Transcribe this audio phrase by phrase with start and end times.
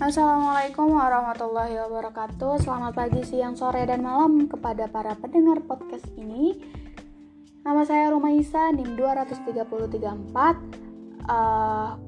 [0.00, 2.64] Assalamualaikum warahmatullahi wabarakatuh.
[2.64, 6.56] Selamat pagi, siang, sore, dan malam kepada para pendengar podcast ini.
[7.60, 12.00] Nama saya Rumaisa, NIM 23334 uh,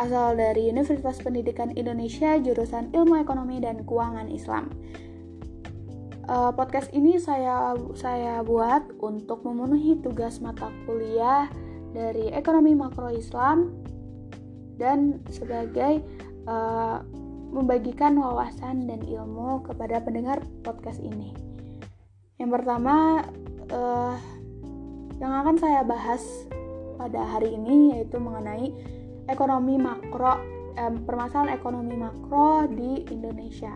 [0.00, 4.72] Asal dari Universitas Pendidikan Indonesia, jurusan Ilmu Ekonomi dan Keuangan Islam.
[6.24, 11.52] Uh, Podcast ini saya, saya buat untuk memenuhi tugas mata kuliah
[11.92, 13.76] dari Ekonomi Makro Islam
[14.80, 16.00] dan sebagai
[16.46, 17.02] uh,
[17.52, 21.36] membagikan wawasan dan ilmu kepada pendengar podcast ini.
[22.40, 23.26] Yang pertama,
[23.68, 24.16] uh,
[25.20, 26.24] yang akan saya bahas
[26.96, 28.72] pada hari ini yaitu mengenai
[29.30, 30.42] ekonomi makro,
[30.74, 33.70] eh, permasalahan ekonomi makro di Indonesia.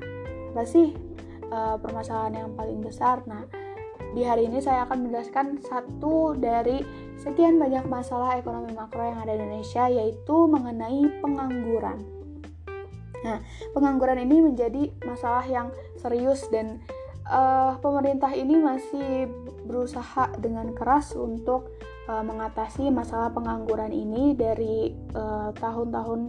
[0.50, 0.96] Apa sih
[1.52, 3.22] uh, permasalahan yang paling besar?
[3.28, 3.44] Nah,
[4.16, 6.80] di hari ini saya akan menjelaskan satu dari
[7.20, 12.15] sekian banyak masalah ekonomi makro yang ada di Indonesia yaitu mengenai pengangguran.
[13.24, 13.40] Nah,
[13.72, 16.82] pengangguran ini menjadi masalah yang serius dan
[17.30, 19.30] uh, pemerintah ini masih
[19.66, 21.74] berusaha dengan keras untuk
[22.06, 26.20] uh, mengatasi masalah pengangguran ini dari eh, tahun-tahun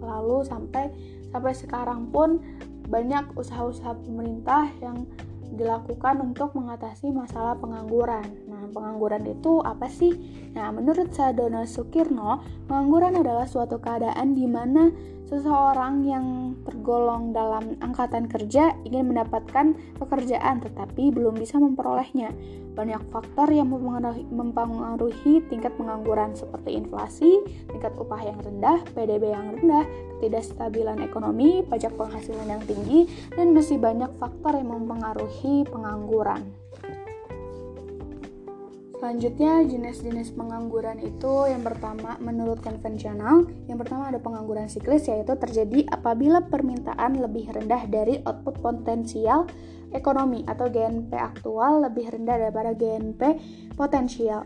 [0.00, 0.88] uh, lalu sampai
[1.28, 2.40] sampai sekarang pun
[2.88, 5.04] banyak usaha-usaha pemerintah yang
[5.52, 8.24] dilakukan untuk mengatasi masalah pengangguran.
[8.56, 10.16] Nah, pengangguran itu apa sih?
[10.56, 14.88] Nah, menurut Sadono Sukirno, pengangguran adalah suatu keadaan di mana
[15.28, 22.32] seseorang yang tergolong dalam angkatan kerja ingin mendapatkan pekerjaan tetapi belum bisa memperolehnya.
[22.72, 23.68] Banyak faktor yang
[24.32, 29.84] mempengaruhi, tingkat pengangguran seperti inflasi, tingkat upah yang rendah, PDB yang rendah,
[30.16, 36.44] ketidakstabilan ekonomi, pajak penghasilan yang tinggi, dan masih banyak faktor yang mempengaruhi pengangguran.
[39.06, 45.86] Selanjutnya, jenis-jenis pengangguran itu yang pertama menurut konvensional, yang pertama ada pengangguran siklis yaitu terjadi
[45.94, 49.46] apabila permintaan lebih rendah dari output potensial
[49.94, 53.22] ekonomi atau GNP aktual lebih rendah daripada GNP
[53.78, 54.42] potensial.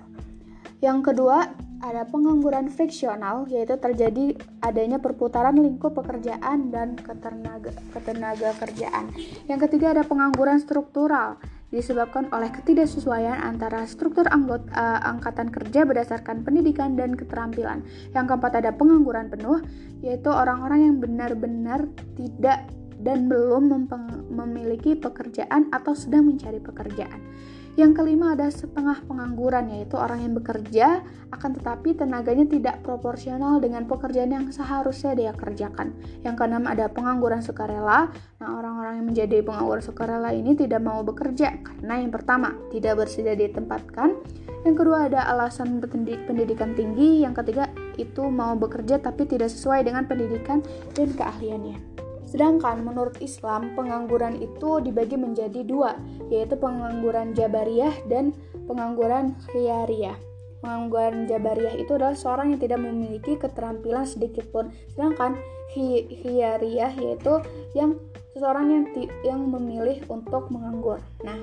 [0.85, 1.49] Yang kedua,
[1.81, 9.09] ada pengangguran friksional yaitu terjadi adanya perputaran lingkup pekerjaan dan ketenaga, ketenaga kerjaan.
[9.49, 16.43] Yang ketiga ada pengangguran struktural disebabkan oleh ketidaksesuaian antara struktur anggota uh, angkatan kerja berdasarkan
[16.43, 17.87] pendidikan dan keterampilan.
[18.11, 19.63] Yang keempat ada pengangguran penuh,
[20.03, 21.87] yaitu orang-orang yang benar-benar
[22.19, 22.67] tidak
[23.01, 23.89] dan belum
[24.29, 27.23] memiliki pekerjaan atau sedang mencari pekerjaan.
[27.81, 31.01] Yang kelima ada setengah pengangguran yaitu orang yang bekerja
[31.33, 35.97] akan tetapi tenaganya tidak proporsional dengan pekerjaan yang seharusnya dia kerjakan.
[36.21, 38.13] Yang keenam ada pengangguran sukarela.
[38.37, 43.33] Nah, orang-orang yang menjadi pengangguran sukarela ini tidak mau bekerja karena yang pertama tidak bersedia
[43.33, 44.13] ditempatkan,
[44.69, 47.65] yang kedua ada alasan pendidikan tinggi, yang ketiga
[47.97, 50.61] itu mau bekerja tapi tidak sesuai dengan pendidikan
[50.93, 52.00] dan keahliannya.
[52.31, 55.99] Sedangkan menurut Islam, pengangguran itu dibagi menjadi dua,
[56.31, 58.31] yaitu pengangguran jabariyah dan
[58.71, 60.15] pengangguran khiyariyah.
[60.63, 65.35] Pengangguran jabariyah itu adalah seorang yang tidak memiliki keterampilan sedikit pun, sedangkan
[65.75, 67.43] khiyariyah yaitu
[67.75, 67.99] yang
[68.31, 68.85] seseorang yang
[69.27, 71.03] yang memilih untuk menganggur.
[71.27, 71.43] Nah,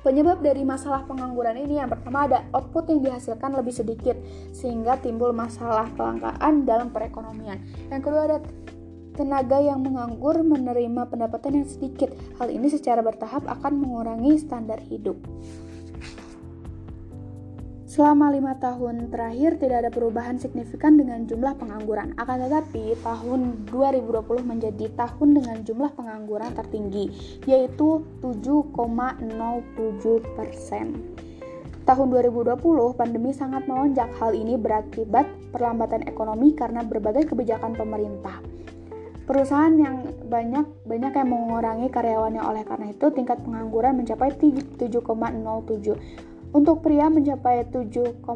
[0.00, 4.16] Penyebab dari masalah pengangguran ini yang pertama ada output yang dihasilkan lebih sedikit
[4.48, 7.60] sehingga timbul masalah kelangkaan dalam perekonomian.
[7.92, 8.38] Yang kedua ada
[9.20, 12.08] tenaga yang menganggur menerima pendapatan yang sedikit.
[12.40, 15.20] Hal ini secara bertahap akan mengurangi standar hidup.
[17.90, 22.14] Selama lima tahun terakhir tidak ada perubahan signifikan dengan jumlah pengangguran.
[22.16, 27.10] Akan tetapi tahun 2020 menjadi tahun dengan jumlah pengangguran tertinggi,
[27.50, 29.26] yaitu 7,07
[30.38, 30.86] persen.
[31.82, 34.06] Tahun 2020, pandemi sangat melonjak.
[34.22, 38.59] Hal ini berakibat perlambatan ekonomi karena berbagai kebijakan pemerintah.
[39.28, 44.90] Perusahaan yang banyak banyak yang mengurangi karyawannya oleh karena itu tingkat pengangguran mencapai 7,07.
[46.50, 48.26] Untuk pria mencapai 7,46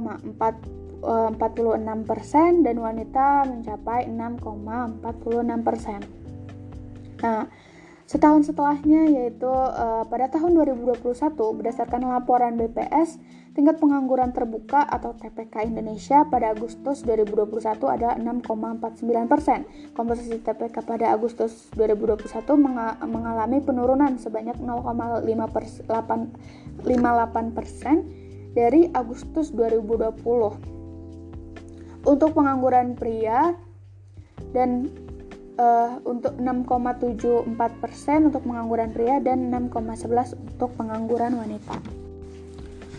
[2.06, 6.00] persen dan wanita mencapai 6,46 persen.
[7.24, 7.48] Nah,
[8.04, 13.16] setahun setelahnya yaitu uh, pada tahun 2021 berdasarkan laporan BPS
[13.54, 19.62] Tingkat pengangguran terbuka atau TPK Indonesia pada Agustus 2021 adalah 6,49 persen.
[19.94, 22.26] Komposisi TPK pada Agustus 2021
[23.06, 25.86] mengalami penurunan sebanyak 0,58
[27.54, 28.02] persen
[28.58, 30.18] dari Agustus 2020.
[32.10, 33.54] Untuk pengangguran pria
[34.50, 34.90] dan
[35.58, 42.04] uh, untuk 6,74 persen untuk pengangguran pria dan 6,11 untuk pengangguran wanita.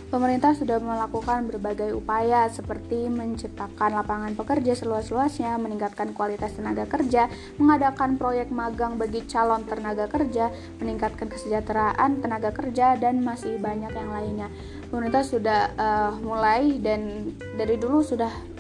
[0.06, 7.28] Pemerintah sudah melakukan berbagai upaya seperti menciptakan lapangan pekerja seluas-luasnya, meningkatkan kualitas tenaga kerja,
[7.60, 14.10] mengadakan proyek magang bagi calon tenaga kerja, meningkatkan kesejahteraan tenaga kerja, dan masih banyak yang
[14.14, 14.48] lainnya.
[14.88, 18.55] Pemerintah sudah uh, mulai dan dari dulu sudah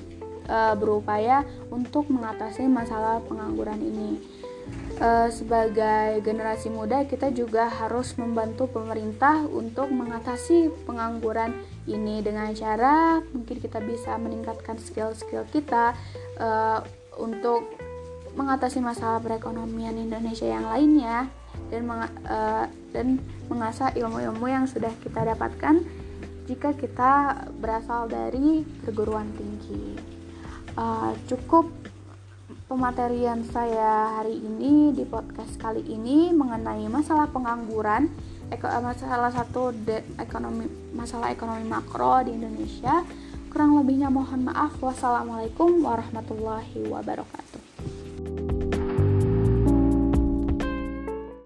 [0.47, 4.12] uh, berupaya untuk mengatasi masalah pengangguran ini
[5.01, 11.53] uh, sebagai generasi muda kita juga harus membantu pemerintah untuk mengatasi pengangguran
[11.86, 15.94] ini dengan cara mungkin kita bisa meningkatkan skill-skill kita
[16.42, 16.81] uh,
[17.19, 17.69] untuk
[18.36, 21.31] mengatasi masalah perekonomian Indonesia yang lainnya
[21.71, 25.81] dan meng, uh, dan mengasah ilmu-ilmu yang sudah kita dapatkan
[26.45, 27.12] jika kita
[27.57, 29.97] berasal dari perguruan tinggi.
[30.75, 31.72] Uh, cukup
[32.68, 38.12] pematerian saya hari ini di podcast kali ini mengenai masalah pengangguran
[38.51, 39.72] eko, eh, masalah satu
[40.19, 43.07] ekonomi masalah ekonomi makro di Indonesia.
[43.48, 44.75] Kurang lebihnya mohon maaf.
[44.83, 47.44] Wassalamualaikum warahmatullahi wabarakatuh